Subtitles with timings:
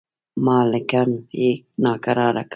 [0.45, 1.09] مالکم
[1.41, 1.51] یې
[1.83, 2.49] ناکراره کړ.